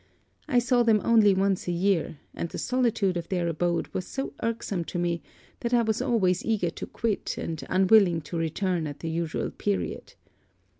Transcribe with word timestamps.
I 0.47 0.57
saw 0.57 0.81
them 0.81 0.99
only 1.03 1.35
once 1.35 1.67
a 1.67 1.71
year; 1.71 2.17
and 2.33 2.49
the 2.49 2.57
solitude 2.57 3.17
of 3.17 3.29
their 3.29 3.47
abode 3.47 3.87
was 3.89 4.07
so 4.07 4.33
irksome 4.41 4.83
to 4.85 4.97
me, 4.97 5.21
that 5.59 5.75
I 5.75 5.83
was 5.83 6.01
always 6.01 6.43
eager 6.43 6.71
to 6.71 6.87
quit 6.87 7.37
and 7.37 7.63
unwilling 7.69 8.21
to 8.21 8.35
return 8.35 8.87
at 8.87 9.01
the 9.01 9.09
usual 9.11 9.51
period. 9.51 10.15